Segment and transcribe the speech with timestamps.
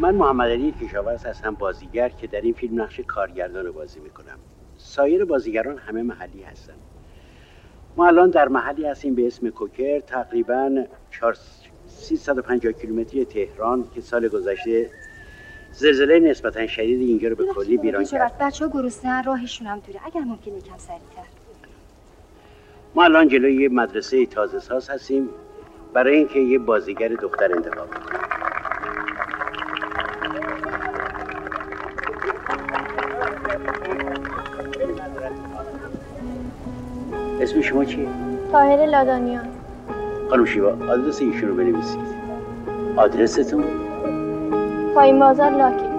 [0.00, 4.38] من محمد علی کشاورز هستم بازیگر که در این فیلم نقش کارگردان رو بازی می‌کنم.
[4.76, 6.72] سایر بازیگران همه محلی هستن.
[7.96, 10.84] ما الان در محلی هستیم به اسم کوکر تقریبا
[11.86, 14.90] 350 کیلومتری تهران که سال گذشته
[15.72, 18.38] زلزله نسبتا شدید اینجا رو به کلی بیران کرد.
[18.38, 20.00] بچه ها گرسنه راهشون هم دوره.
[20.06, 21.39] اگر ممکن یکم سریعتر.
[22.94, 25.28] ما الان جلوی یه مدرسه تازه ساز هستیم.
[25.94, 28.20] برای اینکه یه بازیگر دختر انتخاب کنیم.
[37.40, 38.08] اسم شما چیه؟
[38.52, 39.48] تاهر لادانیان.
[40.30, 42.00] خانم شیوا آدرس ایشون رو بنویسید.
[42.96, 43.64] آدرستون؟
[44.94, 45.89] پایین بازار لاکی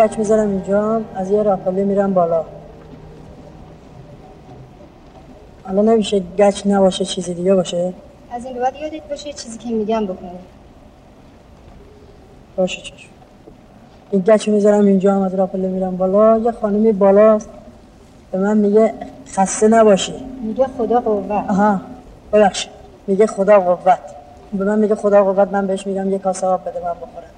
[0.00, 2.44] گچ می‌ذارم اینجا از یه راپله میرم بالا.
[5.64, 7.92] حالا نمیشه گچ نباشه چیزی دیگه باشه؟
[8.30, 10.30] از این بعد یادت باشه چیزی که میگم بکنی.
[12.56, 13.08] باشه چشم.
[14.10, 16.38] این گچ می‌ذارم اینجا هم از راپله میرم بالا.
[16.38, 17.48] یه خانمی بالاست
[18.32, 18.94] به من میگه
[19.32, 20.14] خسته نباشی.
[20.42, 21.30] میگه خدا قوت.
[21.30, 21.80] آها
[22.32, 22.72] ببخشید.
[23.06, 23.98] میگه خدا قوت.
[24.52, 27.30] به من میگه خدا قوت من بهش میگم یه کاسه آب بده من بخورم.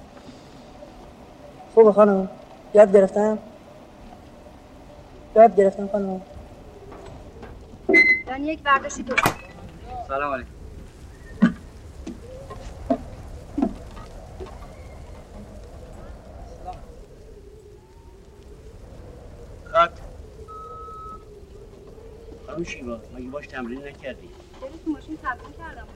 [1.75, 2.29] خوبه خانم؟
[2.75, 3.39] یاد گرفتم؟
[5.37, 6.23] یاد گرفتم خانم.
[8.27, 9.15] من یک برداشتی تو
[10.09, 10.51] سلام علیکم.
[19.65, 19.91] خط.
[22.47, 24.29] خانم شیوا مگه باش تمرین نکردی؟
[24.85, 25.87] تو ماشین تمرین کردم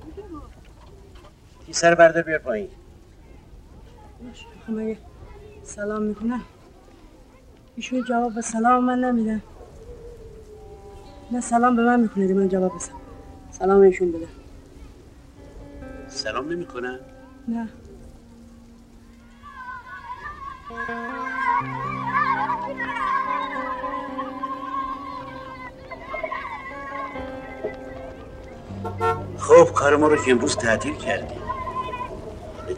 [1.66, 2.68] تی سر بردار بیار پایین.
[4.68, 4.98] مگه
[5.62, 6.40] سلام می‌کنه؟
[7.76, 9.40] ایشون جواب به سلام من نمیده.
[11.32, 12.92] نه سلام به من می‌کنه من جواب بسم
[13.50, 14.26] سلام ایشون بده.
[16.08, 16.98] سلام نمی‌کنن
[17.48, 17.68] نه.
[29.38, 31.38] خب کار ما رو که امروز تعطیل کردیم.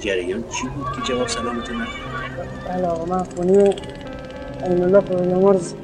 [0.00, 1.88] جریان چی بود که جواب سلامتون نداد؟
[2.68, 3.74] بله آقا من این
[4.64, 5.02] الله
[5.42, 5.74] مرز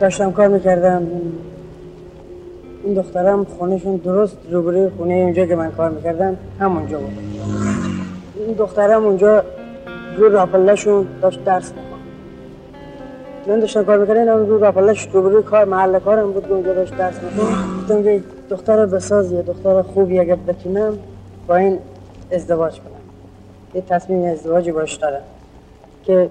[0.00, 1.06] داشتم کار می‌کردم
[2.84, 7.18] این دخترم خونهشون درست روبروی خونه اونجا که من کار می‌کردم همونجا بود
[8.46, 9.42] این دخترم اونجا
[10.16, 11.98] رو راپلشون داشت درس میکن
[13.46, 17.14] من داشتم کار می‌کردم این رو راپلش روبروی کار محل کارم بود اونجا داشت درس
[17.22, 17.46] میکن
[17.82, 20.98] گفتم که دختر بسازیه دختر خوبی اگر بتونم
[21.46, 21.78] با این
[22.32, 22.92] ازدواج کنم.
[23.74, 25.22] یه تصمیم ازدواجی باش دارم.
[26.04, 26.30] که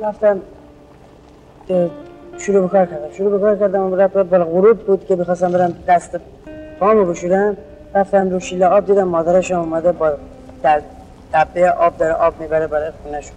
[0.00, 0.40] رفتم
[2.38, 3.12] شروع به کار کردم.
[3.12, 6.16] شروع به کار کردم رفت بر غروب بود که بخواستم برم دست
[6.80, 7.56] پامو بشورم.
[7.94, 10.12] رفتم رو شیله آب دیدم مادرش اومده با
[10.62, 10.82] در
[11.34, 13.36] دبه آب داره آب می‌بره برای خونهشون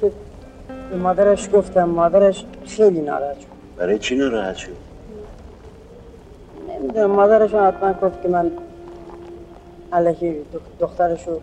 [0.00, 0.12] که
[0.90, 3.46] به مادرش گفتم مادرش خیلی ناراحت شد.
[3.76, 4.76] برای چی ناراحت شد؟
[6.68, 8.50] نمی‌دونم مادرش حتما گفت که من
[9.92, 10.36] علکی
[10.80, 11.40] دخترشو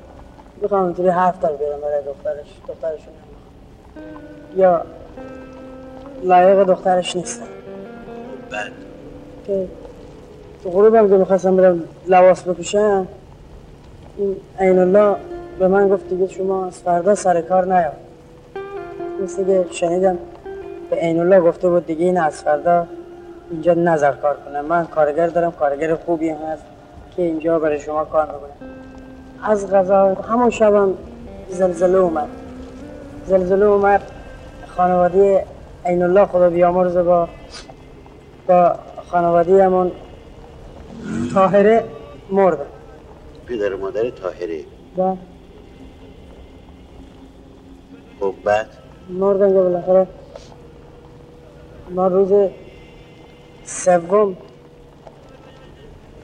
[0.62, 2.48] می‌خوام اینطوری حرف دار بیارم برای دخترش.
[2.68, 3.10] دخترشو
[4.56, 4.82] یا
[6.24, 7.46] لایق دخترش نیستم
[8.52, 8.72] بعد
[9.48, 9.68] که
[10.64, 13.08] تو غروبم که می‌خواستم برم لباس بپوشم
[14.18, 15.16] این عین الله
[15.60, 17.92] به من گفت دیگه شما از فردا سر کار نیا.
[19.24, 20.18] مثل که شنیدم
[20.90, 22.88] به عین الله گفته بود دیگه این از فردا
[23.52, 26.64] اینجا نظر کار کنم من کارگر دارم کارگر خوبی هست
[27.16, 28.70] که اینجا برای شما کار می‌کنم
[29.44, 30.94] از غذا همون شبم
[31.50, 32.28] زلزله اومد.
[33.28, 34.02] زلزله اومد.
[34.68, 35.46] خانواده
[35.86, 37.30] عین الله خدا بیامرزه با
[38.48, 38.76] با
[39.12, 39.92] خانواده همون
[41.34, 41.84] طاهره
[42.30, 42.58] مرد.
[43.46, 44.60] پدر و مادر تاهره
[44.98, 45.16] و
[48.20, 48.68] خب بعد؟
[49.10, 50.08] مردن که بالاخره
[51.90, 52.50] ما روز
[53.66, 54.38] سوم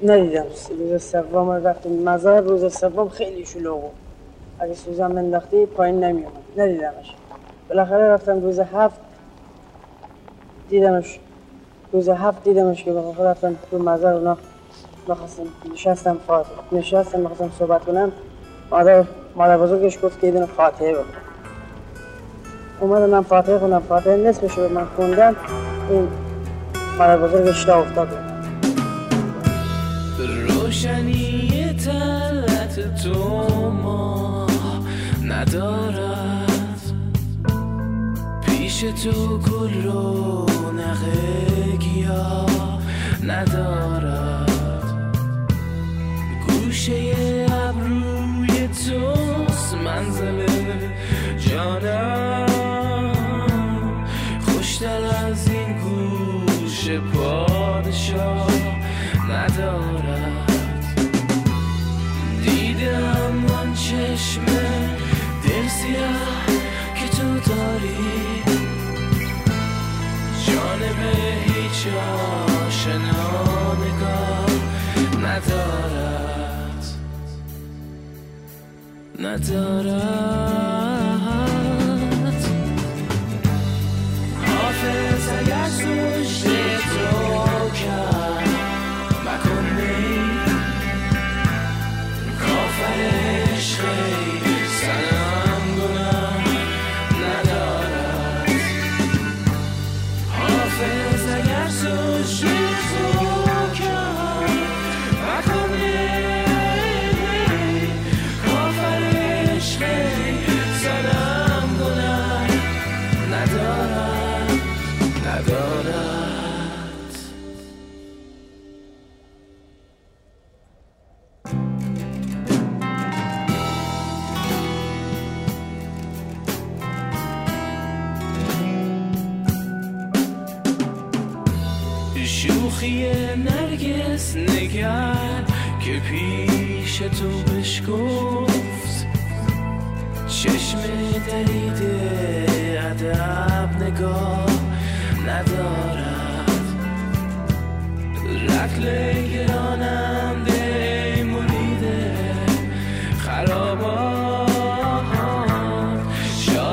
[0.03, 0.45] ندیدم.
[0.79, 4.00] روز سوم رفتیم مزار روز سوم خیلی شلوغ بود.
[4.61, 7.15] اگه سوزن منداختی پایین نمیومد ندیدمش.
[7.69, 8.99] بالاخره رفتم روز هفت
[10.69, 11.19] دیدمش
[11.91, 14.37] روز هفت دیدمش که بالاخره رفتم تو مزار اونا
[15.09, 15.43] بخواستم
[15.73, 18.11] نشستم فاتح نشستم بخواستم صحبت کنم.
[18.71, 19.03] مادر
[19.35, 21.03] مادر بزرگش گفت که دونه فاتحه بکن
[22.79, 23.79] اومدم من فاتحه خوندم.
[23.79, 25.35] فاتحه نصفش رو من خوندم.
[25.89, 26.07] این
[26.97, 28.07] مادر بزرگش تا افتاد
[30.47, 33.50] روشنی تلت تو
[35.51, 36.81] ندارد
[38.45, 42.81] پیش تو گل رو نقه گیاه
[43.23, 44.51] ندارد.
[46.47, 47.15] گوشه
[47.51, 50.47] ابروی توست منزل
[51.37, 52.47] جانم.
[54.45, 58.51] خوشتر از این گوش پادشاه
[59.29, 60.51] ندارد.
[62.43, 64.70] دیدم آن چشم
[65.81, 66.45] سیاه
[66.95, 68.43] که تو داری.
[70.47, 70.99] جانب
[71.45, 71.87] هیچ
[72.67, 74.51] آشنا نگاه
[75.23, 76.85] ندارد.
[79.19, 80.90] ندارد.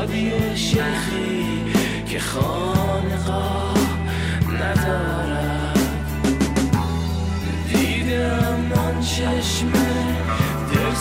[0.08, 1.64] شادی شیخی
[2.06, 3.78] که خانقاه
[4.60, 5.78] ندارد.
[7.68, 9.72] دیدم آن چشم
[10.72, 10.94] دل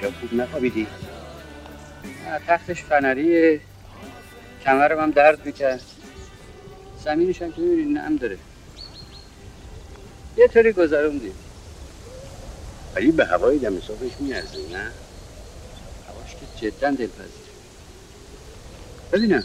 [0.00, 0.86] شب خوب نخوابیدی؟
[2.46, 3.60] تختش فنریه.
[4.64, 5.82] کمرم هم درد می‌کرد.
[7.04, 8.38] زمینش هم که می‌بینی نم داره.
[10.36, 11.34] یه طوری گذروندیم
[12.96, 14.90] ولی به هوای دم صبحش میارزه نه؟
[16.08, 17.46] هواش که جدا دلپذیر
[19.12, 19.44] ببینم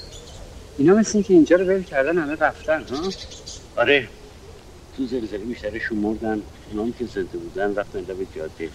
[0.77, 3.11] اینا مثل این که اینجا رو ول کردن همه رفتن ها؟
[3.75, 4.07] آره.
[4.97, 6.41] تو زلزله بیشترشون مردن
[6.71, 8.69] اونام که زنده بودن رفتن لب جاده.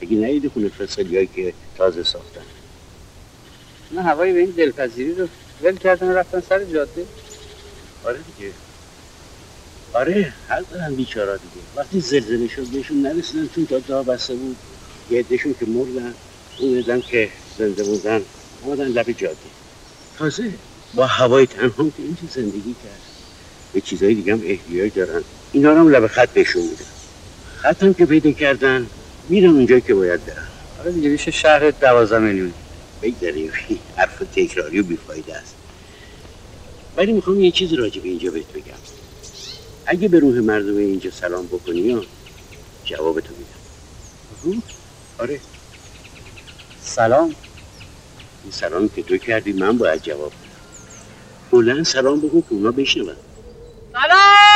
[0.00, 2.40] اگه نیدی خونه فسقلی که تازه ساختن.
[3.90, 5.28] نه هوای به این دلپذیری رو
[5.62, 7.06] ول کردن رفتن سر جاده.
[8.04, 8.52] آره دیگه.
[9.92, 11.66] آره حق دارن بیچارا دیگه.
[11.76, 14.56] وقتی زلزله شد بهشون نرسیدن چون تا دا بسته بود.
[15.10, 16.14] یه عدهشون که مردن
[16.60, 18.22] اون عدم که زنده بودن
[18.62, 19.36] اومدن لب جاده.
[20.18, 20.52] تازه
[20.94, 23.00] با هوای تنها که اینجا زندگی کرد.
[23.72, 25.24] به چیزای دیگه هم احتیاج دارن.
[25.52, 26.84] اینا رو هم لب خط بهشون میدن.
[27.44, 28.90] خط هم که پیدا کردن
[29.28, 30.48] میرن اونجایی که باید برن
[30.80, 32.54] آره دیگه میشه شهر دوازده میلیون.
[33.02, 33.52] بگذاریم.
[33.96, 35.56] حرف تکراری و بیفایده است.
[36.96, 38.78] ولی می‌خوام یه چیز راجع به اینجا بهت بگم.
[39.86, 42.06] اگه به روح مردم اینجا سلام بکنی یا
[42.84, 43.60] جوابتو میدم.
[44.42, 44.62] روح؟
[45.18, 45.40] آره.
[46.80, 47.36] سلام.
[48.42, 50.62] این سلام که تو کردی من باید جواب بدم.
[51.52, 53.16] بلند سلام بکن که اونا بشنون.
[53.94, 54.47] Hello,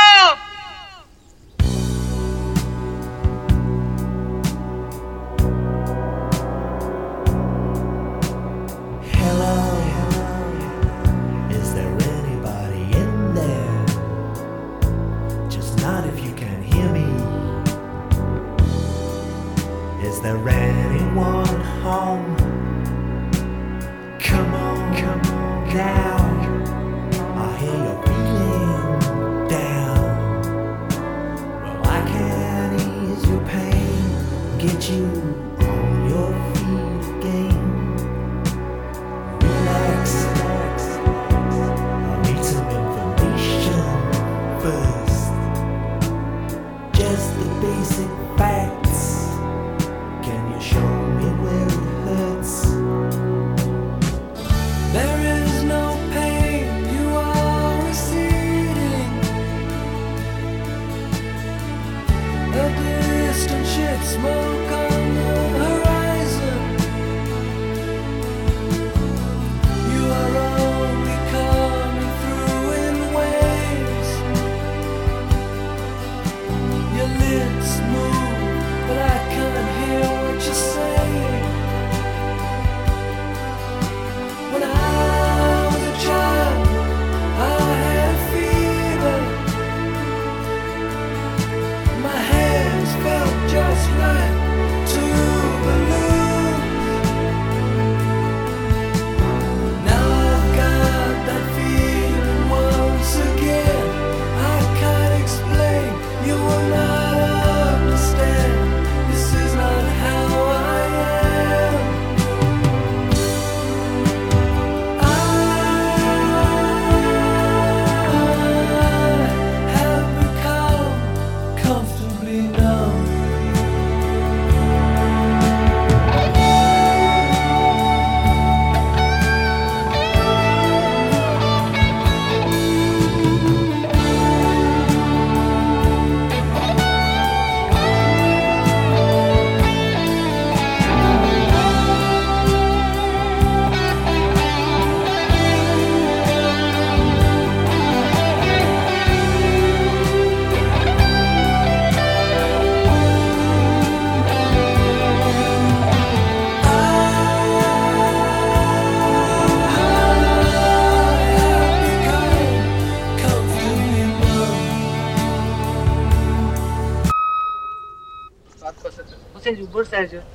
[170.03, 170.29] حسین جون.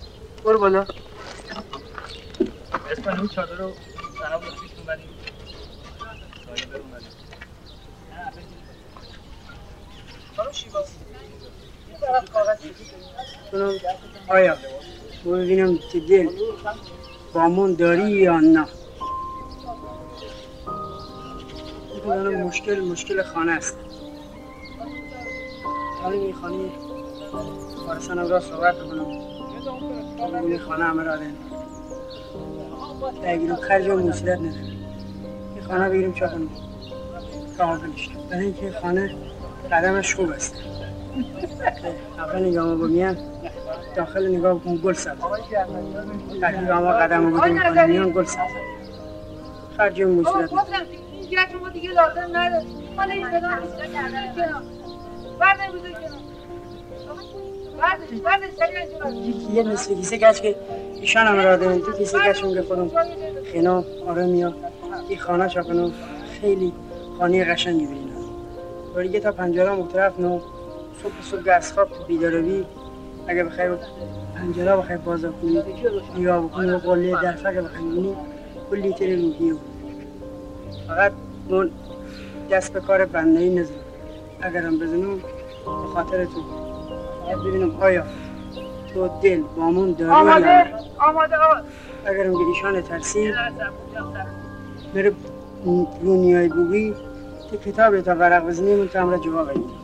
[0.45, 0.87] برو بالا.
[2.91, 3.73] اسم اون چادر رو
[4.19, 5.09] سلام بسیتون بریم
[6.47, 7.05] سایه اومده.
[10.37, 12.59] خانم شیبا یه طرف کاغذ
[13.53, 13.73] کنم
[14.29, 14.57] آیا.
[15.25, 16.29] برو ببینم تو دل.
[17.33, 18.67] بامون داری یا نه.
[22.45, 23.79] مشکل مشکل خانه است.
[26.03, 26.71] حالا این خانه
[27.87, 29.38] وارثانم را صحبت کنم.
[30.21, 31.35] این خانه همه را دن
[33.23, 34.63] درگیر و خرج و مصیرت نداره.
[35.55, 36.51] این خانه بگیریم چه کنیم
[37.59, 39.15] کاملش برای اینکه خانه
[39.73, 40.55] قدمش خوب است.
[42.19, 43.17] اول نگاه ما بمیان
[43.97, 45.19] داخل نگاه بکن گل سبز
[46.63, 48.51] نگاه ما قدم رو بودیم کنیم میان گل سبز
[49.77, 50.29] خرج و گچ
[51.61, 54.35] ما دیگه لازم نداره حالا این بدان پیدا کردن
[57.79, 60.57] بردش بردش یکی یه نصف کیسه گچ که
[61.01, 62.91] ایشان هم را دارن تو کیسه گچ که خودم
[63.53, 64.55] خینا آرامیا
[65.09, 65.93] این خانه کنم
[66.41, 66.73] خیلی
[67.19, 68.09] خانه قشنگی بینم
[69.17, 70.41] و تا پنجره مختلف نو.
[71.03, 72.65] صبح صبح از خواب بیداروی.
[73.27, 73.69] اگه بخوای
[74.37, 75.63] پنجره بخوای باز کنی
[76.19, 78.17] نگاه بکنی و قله درفه که بخوای بینی
[78.71, 79.57] کلی تر روحی و
[80.89, 81.13] فقط
[81.49, 81.71] اون
[82.51, 83.75] دست به کار بنده ای نزن
[84.41, 86.68] اگرم بزنم به خاطر تو.
[87.37, 88.07] ببینم آیا
[88.95, 91.37] تو دل بامون داری یا آماده آماده
[92.05, 93.35] اگرم که ایشان ترسید
[94.95, 95.13] بره
[96.03, 96.95] رو نیای بوگی
[97.51, 99.75] تو کتاب تا ورق بزنی من تو همراه جواب اینجا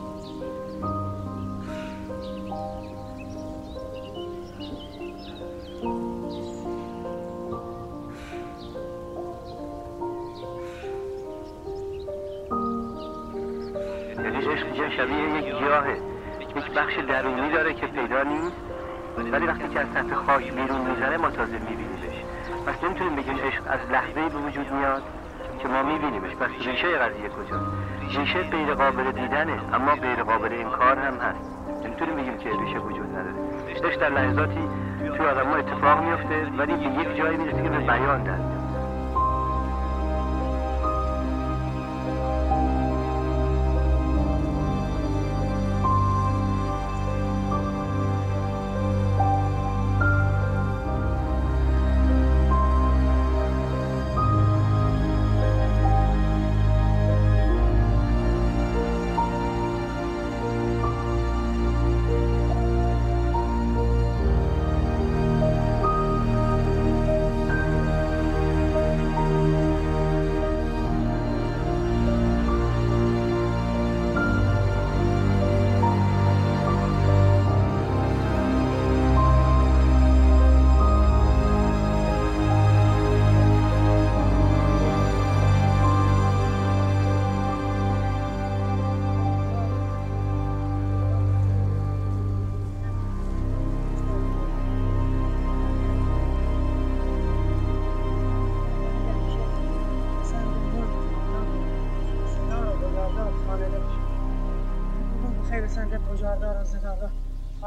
[14.97, 16.14] شبیه یک گیاهه.
[16.55, 18.55] یک بخش درونی داره که پیدا نیست.
[19.31, 22.15] ولی وقتی که از سطح خاک بیرون می‌زنه ما تازه میبینیمش.
[22.65, 25.03] پس نمی‌تونیم بگیم عشق از لحظه به وجود میاد
[25.61, 26.35] که ما میبینیمش.
[26.35, 27.65] پس ریشه قضیه کجاست؟
[28.17, 31.51] ریشه غیر قابل دیدنه اما غیر قابل انکار هم هست.
[31.85, 33.35] نمی‌تونیم بگیم که ریشه وجود نداره.
[33.67, 34.69] عشق در لحظاتی
[35.17, 38.54] توی آدم اتفاق میفته ولی به یک جایی می‌رسه که به بیان در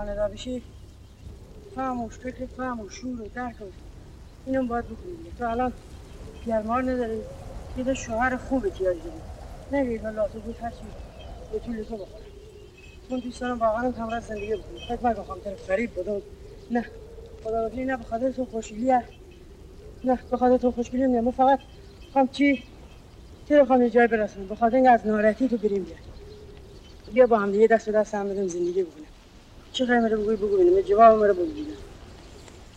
[0.08, 0.62] خانه بشی
[1.74, 3.64] فهم و فکر فهم و شور و درک و
[4.46, 5.72] اینم باید بکنی تو الان
[6.46, 7.22] گرمار نداری
[7.76, 9.20] یه دو شوهر خوب احتیاج داری.
[9.72, 10.76] نه یه لاتو بود هرچی
[11.52, 12.24] به طول تو بخوره.
[13.10, 16.22] من دوست دارم واقعا همراه زندگی بکنی فکر نکن خواهم طرف فریب بدم
[16.70, 16.84] نه
[17.44, 19.08] خدا وکیلی نه به خاطر تو خوشگلی هست.
[20.04, 21.58] نه به تو خوشگلی نه من فقط
[22.12, 22.64] خواهم چی؟
[23.48, 25.96] چی رو خواهم جای برسونم؟ به اینکه از ناراحتی تو بریم بیا
[27.12, 29.07] بیا با هم دیگه دست به دست هم بدیم زندگی بکنیم.
[29.78, 31.46] چه خیلی رو بگوی بگو ببینیم جواب مرا بگو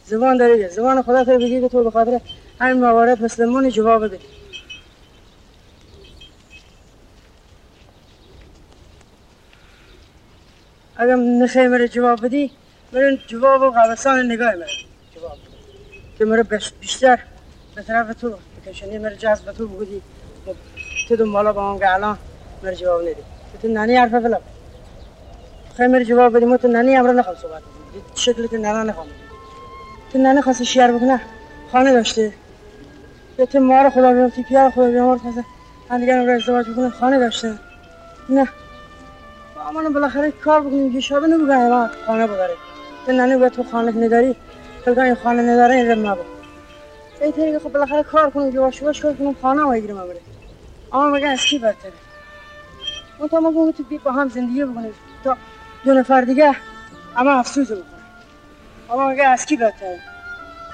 [0.05, 2.21] زبان داری زبان خدا تو بگی که تو به خاطر
[2.59, 4.19] همین موارد مثل من جواب بده.
[10.95, 12.51] اگر نخی مرا جواب بدی
[12.93, 14.67] مرا جواب و قبستان نگاه مرا
[15.15, 15.37] جواب
[16.19, 17.19] که بش- بیشتر
[17.75, 18.37] به طرف تو.
[18.65, 20.01] بکشنی مرا جذب تو بگودی
[21.07, 22.17] تو دنبالا با که الان
[22.63, 23.23] مرا جواب ندی
[23.61, 24.41] تو نانی حرف فلا
[25.87, 29.15] مرا جواب بدی؟ ما تو نانی امرا نخوام صحبت بدی شکل تو نانا نخوام بدی.
[30.11, 31.21] تو نانی خواسته شیار بکنه
[31.71, 32.33] خانه داشته.
[33.39, 35.45] یا تو ما رو خدا بیامتی پیار خدا بیامار تازه
[35.89, 37.53] هم رو ازدواج بکنه خانه داشته.
[38.29, 38.47] نه.
[39.55, 42.55] با امان بالاخره کار بکنیم که شابه نبگه ما خانه بگره
[43.05, 44.35] تو نانی باید تو خانه نداری؟
[44.85, 46.21] تو این خانه نداره این رم نبا
[47.21, 50.21] این طریقه خب بالاخره کار کنیم جواش باش کار کنیم خانه ما بگیریم بره
[50.93, 51.91] اما مگه از کی بدتره؟
[53.19, 54.93] اون تا ما تو بی با هم زندگی بکنیم.
[55.23, 55.37] تا
[55.85, 56.55] دو نفر دیگه
[57.17, 57.83] اما افسوس بکنه
[58.89, 59.99] اما مگه از کی بدتره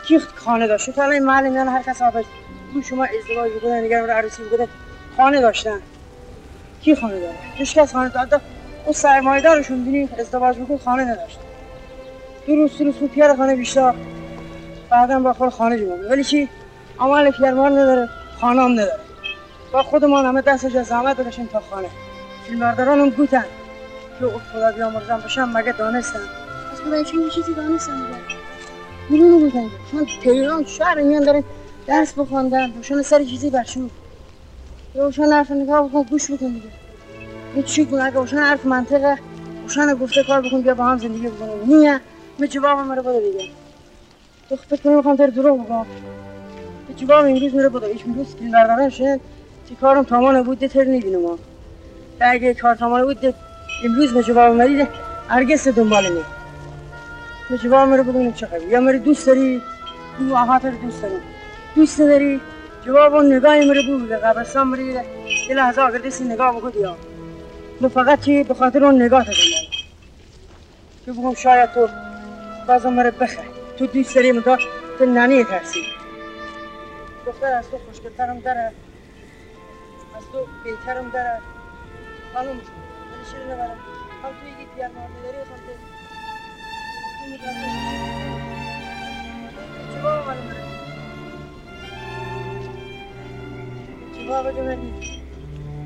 [0.08, 2.26] کی خانه داشته؟ تا الان محل میان هر کس آبش
[2.70, 4.68] بگو شما ازدواج بکنن دیگر رو عروسی بکنه
[5.18, 5.80] خانه داشتن.
[6.82, 8.42] کی خانه داره؟ هیچ کس خانه داره.
[8.86, 11.40] اون سرمایه دارشون بینی ازدواج بکن خانه نداشت
[12.48, 13.94] دو روز روز پیار خانه بیشتر.
[14.90, 16.50] بعدا با خود خانه جمع ولی چی؟
[17.00, 18.10] عمل پیرمار نداره.
[18.42, 19.00] خانه هم نداره.
[19.74, 21.90] با خودمان همه دستش از زحمت بکشیم تا خانه.
[22.46, 23.46] فیلمبرداران هم گوتن.
[24.20, 26.20] که خدا بیامرزم باشم مگه دانستن
[26.72, 28.20] از خدا چون یه چیزی دانستن دیگه.
[29.10, 31.44] میلونو گوتن چون تهران شهر میان دارن
[31.88, 33.92] درس بخواندن روشن سر چیزی برشون
[34.96, 36.70] روشن حرف نگاه بکن گوش بکن دیگه.
[37.54, 39.18] این چی کن اگه روشن حرف منطقه
[39.64, 42.02] روشن گفته کار بکن بیا با هم زندگی بکنیم نیه
[42.40, 43.50] به جواب مرا بده دیگه.
[44.50, 45.86] تو فکر کنی می‌خوام تر دروغ بگم.
[46.88, 49.20] به جواب امروز میره بده ایش امروز فیلم بردارن شد
[49.68, 51.40] تی کارم تمام بود ده تر نبینم ها
[52.20, 53.36] اگه کار تمام بود
[53.84, 54.88] امروز به جواب مریده
[55.28, 56.24] هرگز دنبال نی.
[57.50, 59.62] به جواب مرا بگم چه خبر یا مرا دوست داری؟
[60.20, 61.22] بگو تو رو دوست دارم.
[61.76, 62.42] دوست داری
[62.86, 65.06] جواب اون نگاه مرا بگو به قبرستان مریده
[65.50, 66.98] یه لحظه اگر دستی نگاه بکن یا
[67.80, 69.68] تو فقط چی؟ به خاطر اون نگاه تا دنبال.
[71.06, 71.90] که بگم شاید تو
[72.68, 73.40] بازم مرا بخیر
[73.80, 74.42] تو دوست داری من
[75.00, 75.80] تو ننی ترسی.
[77.26, 78.72] دختر از تو خوشگلترم داره
[80.18, 81.40] از تو بهترم داره
[82.34, 82.87] خانم ولی
[83.32, 83.80] شیر نبرم
[84.24, 85.74] هم تو یکی دیگر مهمی داری هم تو
[87.20, 87.70] تو متوجه
[89.96, 90.66] جواب من مرا.
[94.14, 94.94] جواب بده من.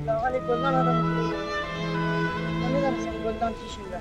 [0.08, 1.38] لاغل گلدان آدم خوبی
[2.47, 3.97] من می‌دونستم گلدان چی شده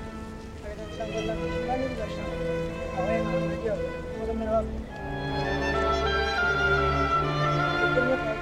[0.65, 2.23] اگر دانستم گلدان چی شده نمیداشتم
[2.99, 3.75] آقای محمدی ها
[4.19, 4.63] خودم نگاه
[7.69, 8.37] فکر می‌کنم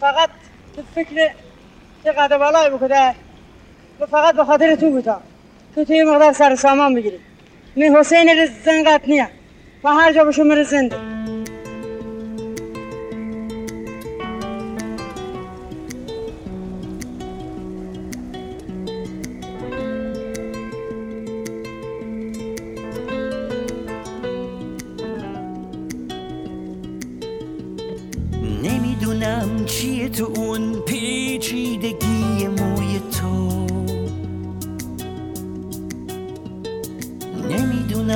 [0.00, 0.30] فقط
[0.76, 1.30] تو فکر
[2.04, 3.14] چه قد بالای بکده
[3.98, 5.20] تو فقط به خاطر تو بودا
[5.74, 7.20] تو توی مقدار سر سامان بگیری.
[7.76, 9.28] می حسین رزنگت نیه
[9.84, 10.64] و هر جا مره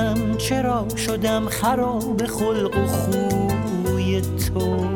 [0.04, 4.86] نمی‌دونم چرا شدم خراب خلق و خوی تو؟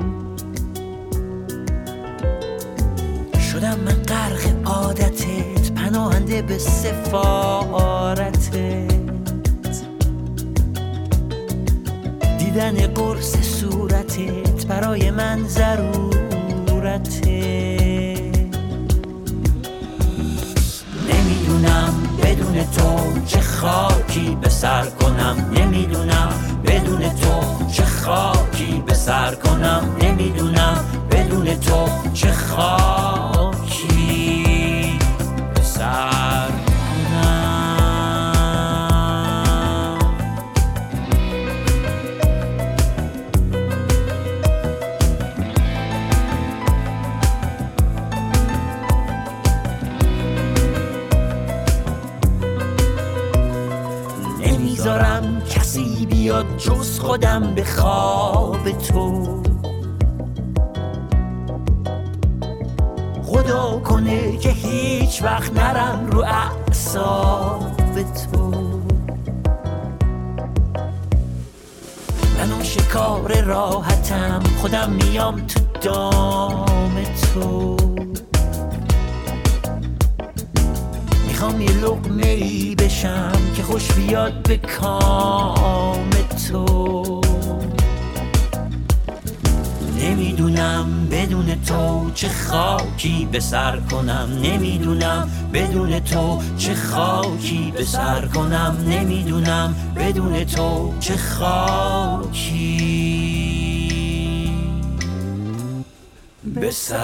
[3.52, 8.52] شدم من غرق عادتت پناهنده به سفارتت.
[12.38, 16.18] دیدن قرص صورتت برای من ضرورته.
[22.48, 26.28] بدون تو چه خاکی به سر کنم؟ نمی‌دونم.
[26.66, 30.84] بدون تو چه خاکی به سر کنم؟ نمی‌دونم.
[31.10, 33.27] بدون تو چه خاکی
[57.18, 59.42] خودم به خواب تو.
[63.22, 67.76] خدا کنه که هیچ وقت نرم رو اعصاب
[68.32, 68.50] تو.
[72.38, 76.94] من شکار راحتم خودم میام تو دام
[77.34, 77.76] تو.
[81.28, 86.10] می‌خوام یه لقمه ای بشم که خوش بیاد به کام
[86.52, 87.20] تو.
[90.00, 94.28] نمی‌دونم بدون تو چه خاکی به سر کنم.
[94.42, 98.76] نمی‌دونم بدون تو چه خاکی به سر کنم.
[98.88, 102.78] نمی‌دونم بدون تو چه خاکی
[106.54, 106.98] به سر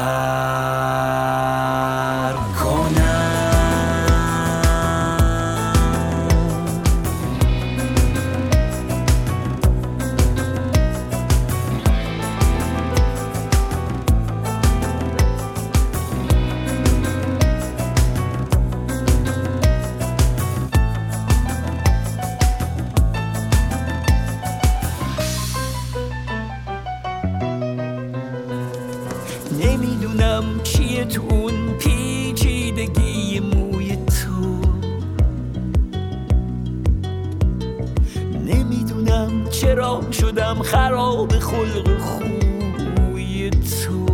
[39.60, 44.06] چرا شدم خراب خلق خوی تو؟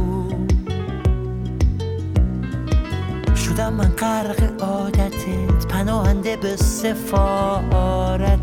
[3.37, 8.41] شدم من غرق عادتت پناهنده به سفارتت.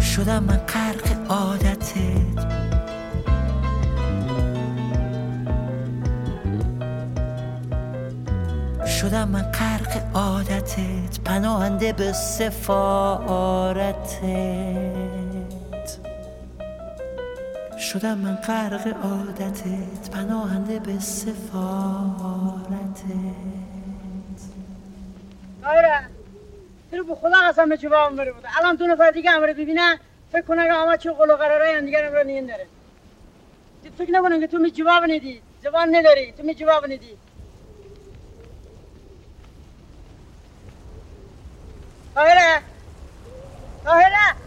[0.00, 1.88] شدم من غرق عادتت.
[8.86, 9.77] شدم من غرق
[10.14, 13.88] عادتت پناهنده به سفارتت.
[17.78, 21.38] شدم من غرق عادتت پناهنده به سفارتت.
[25.64, 26.00] آره.
[26.90, 29.98] تو به خدا قسم به جواب بره بوده الان دو نفر دیگه امره ببینه
[30.32, 32.66] فکر کنه که همه چه قول و قراره هم دیگه رو نین داره
[33.98, 35.42] فکر نکنن که تو می جواب ندی.
[35.62, 36.32] زبان نداری.
[36.32, 37.16] تو می جواب ندی.
[42.18, 42.60] Thôi hết nè
[43.84, 44.37] Thôi hết nè